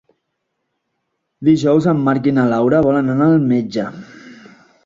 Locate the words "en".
1.93-2.01